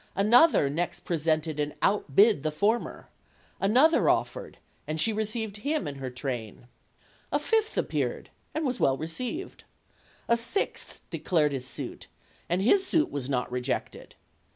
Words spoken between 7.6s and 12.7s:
appeared, and was well received. A sixth declared his suit, and